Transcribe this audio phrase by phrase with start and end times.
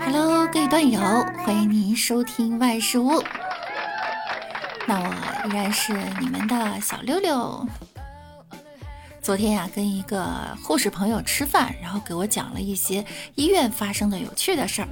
[0.00, 1.00] Hello，各位段友，
[1.44, 3.22] 欢迎您收听万事屋。
[4.86, 7.66] 那我依然是你们的小六六。
[9.20, 13.04] 昨天呀，跟一个护士朋友吃饭，然后给我讲了一些
[13.34, 14.88] 医院发生的有趣的事儿。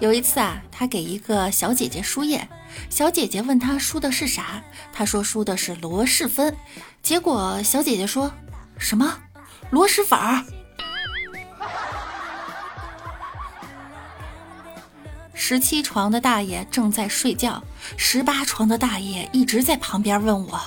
[0.00, 2.46] 有一次啊，他给一个小姐姐输液，
[2.88, 4.62] 小姐姐问他输的是啥，
[4.92, 6.56] 他说输的是螺蛳粉，
[7.02, 8.32] 结果小姐姐说
[8.76, 9.18] 什么
[9.70, 10.44] 螺蛳粉儿。
[15.42, 17.62] 十七床的大爷正在睡觉，
[17.96, 20.60] 十八床的大爷一直在旁边问我：“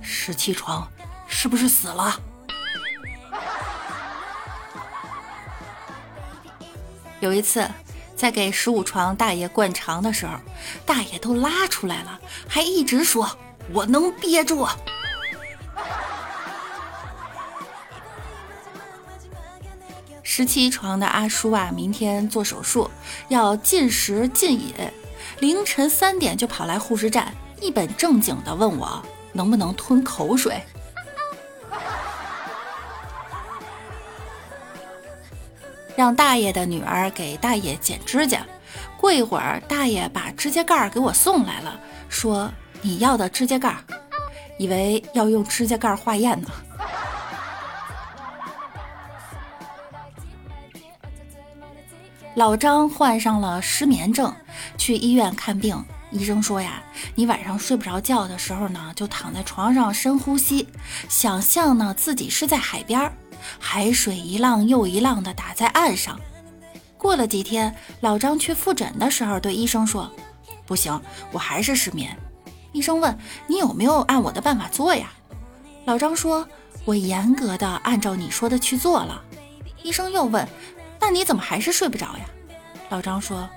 [0.00, 0.88] 十七床
[1.28, 2.18] 是不是死了？”
[7.20, 7.68] 有一次，
[8.16, 10.32] 在给十五床大爷灌肠的时候，
[10.86, 12.18] 大爷都拉出来了，
[12.48, 13.38] 还一直说
[13.74, 14.66] ：“我能憋住。”
[20.36, 22.90] 十七床的阿叔啊，明天做手术，
[23.28, 24.74] 要禁食禁饮，
[25.38, 29.00] 凌晨三点就跑来护士站，一本正经的问我
[29.32, 30.60] 能不能吞口水。
[35.94, 38.44] 让大爷的女儿给大爷剪指甲，
[38.96, 42.50] 过一会儿，大爷把指甲盖给我送来了，说
[42.82, 43.72] 你要的指甲盖，
[44.58, 46.48] 以为要用指甲盖化验呢。
[52.34, 54.34] 老张患上了失眠症，
[54.76, 55.82] 去医院看病。
[56.10, 56.82] 医生说呀，
[57.14, 60.68] 你晚上睡不着觉的时候呢，就躺在床上深呼吸，
[61.08, 63.12] 想象呢自己是在海边，
[63.60, 66.18] 海水一浪又一浪的打在岸上。
[66.98, 70.10] 过了几天，老张去复诊的时候，对医生说
[70.66, 72.16] ：“不行，我还是失眠。”
[72.72, 75.12] 医生问：“你有没有按我的办法做呀？”
[75.86, 76.48] 老张说
[76.84, 79.22] ：“我严格的按照你说的去做了。”
[79.84, 80.48] 医生又问。
[81.00, 82.24] 那你怎么还是睡不着呀？
[82.90, 83.48] 老张说：“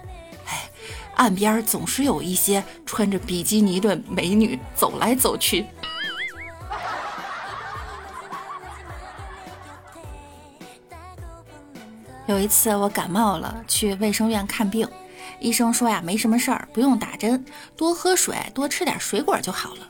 [0.47, 0.69] 哎，
[1.16, 5.65] 岸边总是有一些穿着比基尼的美女走来走去。
[12.27, 14.89] ”有一次我感冒了，去卫生院看病，
[15.39, 17.45] 医生说呀，没什么事儿，不用打针，
[17.76, 19.87] 多喝水，多吃点水果就好了。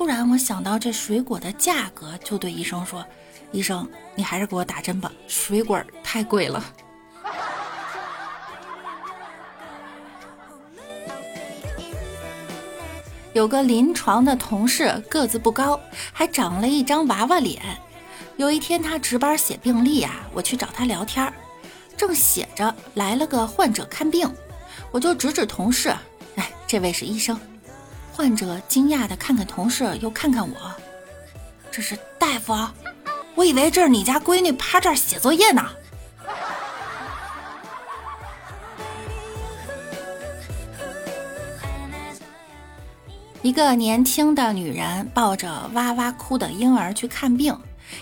[0.00, 3.04] 突然我想到这水果的价格，就对医生说。
[3.52, 6.64] 医生，你还是给我打针吧，水果太贵了。
[13.34, 15.78] 有个临床的同事，个子不高，
[16.14, 17.60] 还长了一张娃娃脸。
[18.38, 21.30] 有一天他值班写病历啊，我去找他聊天，
[21.94, 24.34] 正写着，来了个患者看病，
[24.92, 25.94] 我就指指同事，
[26.36, 27.38] 哎，这位是医生。
[28.20, 30.54] 患者惊讶的看看同事，又看看我，
[31.72, 32.54] 这是大夫。
[33.34, 35.70] 我以为这是你家闺女趴这儿写作业呢。
[43.40, 47.58] 一个年轻的女人抱着哇哇哭的婴儿去看病，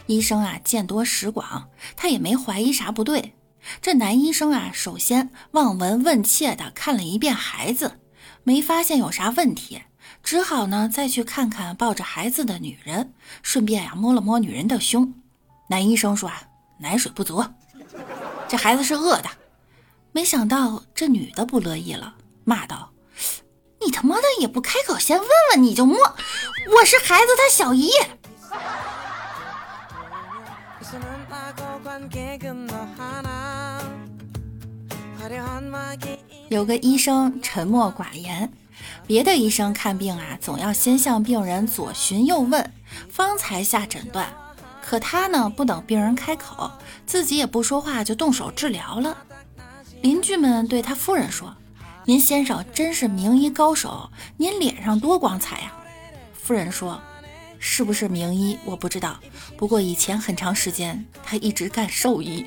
[0.06, 3.34] 医生啊见多识广，他也没怀疑啥不对。
[3.80, 8.00] 这男医生啊，首先望闻问切的看了一遍孩子，
[8.42, 9.82] 没发现有啥问题，
[10.28, 15.14] 只好呢再去看看抱着孩子的女人，顺便呀摸了摸女人的胸。
[15.70, 16.42] 男医生说：“啊，
[16.80, 17.42] 奶水不足，
[18.46, 19.30] 这孩子是饿的。”
[20.12, 22.90] 没想到这女的不乐意了，骂道
[23.80, 27.88] ：“你他妈的也不开口，先问问你就摸，我是孩子他小姨。”
[36.48, 38.50] 有个医生沉默寡言，
[39.06, 42.72] 别的医生看病啊，总要先向病人左询右问，
[43.10, 44.32] 方才下诊断。
[44.82, 46.70] 可他呢，不等病人开口，
[47.04, 49.18] 自己也不说话，就动手治疗了。
[50.00, 51.54] 邻居们对他夫人说
[52.06, 55.72] ：“您先生真是名医高手，您脸上多光彩呀。”
[56.32, 56.98] 夫人说
[57.60, 59.20] ：“是不是名医我不知道，
[59.58, 62.46] 不过以前很长时间他一直干兽医。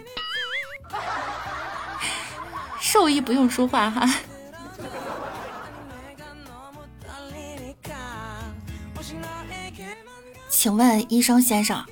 [2.91, 4.05] 兽医不用说话哈。”
[10.49, 11.85] 请问医生先生。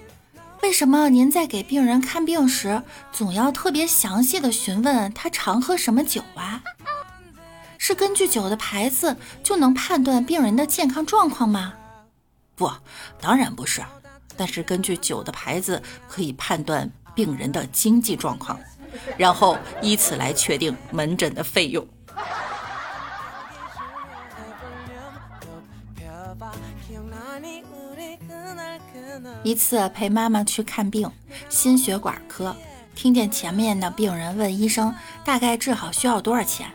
[0.61, 6.61] 为什么您在给病人看病时，总要特别详细的询问他常喝什么酒啊？
[7.77, 11.73] 是根据酒的牌子就能判断病人的健康状况吗？
[12.57, 12.69] 不，
[13.21, 13.81] 当然不是。
[14.35, 18.59] 但是根据酒的牌子可以判断病人的经济状况，
[19.17, 21.87] 然后以此来确定门诊的费用。
[29.43, 31.09] 一次陪妈妈去看病，
[31.49, 32.55] 心血管科，
[32.95, 34.93] 听见前面的病人问医生
[35.23, 36.69] 大概治好需要多少钱，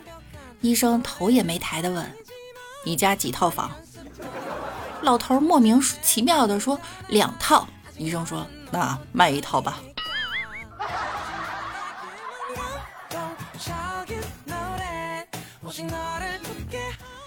[0.60, 2.04] 医生头也没抬的问
[2.84, 3.70] ：“你家几套房？”
[5.02, 6.78] 老头莫名其妙的说
[7.08, 7.66] ：“两套。”
[7.96, 9.80] 医生说：“那卖一套吧。”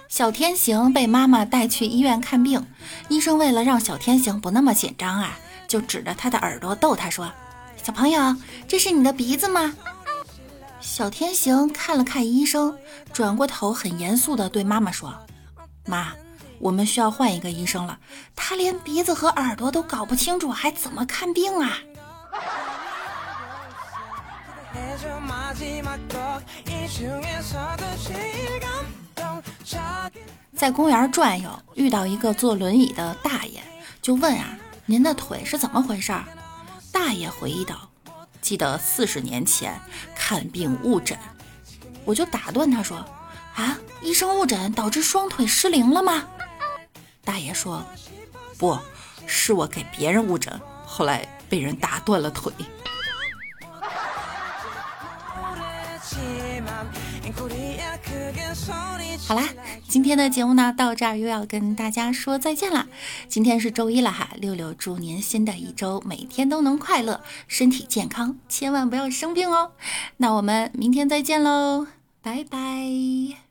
[0.08, 2.66] 小天行被妈妈带去医院看病，
[3.10, 7.32] 医生为了让小天行不那么紧张啊，就指着他的耳朵逗他说
[7.84, 8.36] ：“小朋友，
[8.68, 9.76] 这是你的鼻子吗？”
[10.80, 12.78] 小天行看了看医生，
[13.12, 15.14] 转过头很严肃地对妈妈说
[15.86, 16.14] ：“妈，
[16.60, 18.00] 我们需要换一个医生了，
[18.36, 21.78] 他连鼻子和耳朵都搞不清楚，还怎么看病啊？”
[30.56, 33.62] 在公园转悠，遇到一个坐轮椅的大爷，
[34.02, 34.58] 就问啊
[34.88, 36.12] ：“您的腿是怎么回事？”
[36.92, 37.90] 大爷回忆道
[38.42, 39.80] ：“记得四十年前
[40.16, 41.18] 看病误诊，
[42.06, 42.98] 我就打断他说
[43.56, 46.26] ：‘啊，医生误诊导致双腿失灵了吗？’
[47.24, 47.86] 大爷说
[48.58, 48.78] ：‘不
[49.28, 52.52] 是我给别人误诊，后来被人打断了腿。’”
[59.28, 59.50] 好啦，
[59.88, 62.88] 今天的节目呢，到这儿又要跟大家说再见啦。
[63.28, 69.74] 今天是周一了哈，六六祝您新的一周每天都能快乐，身体健康，千万不要生病哦。
[70.18, 71.88] 那我们明天再见喽，
[72.22, 73.47] 拜拜。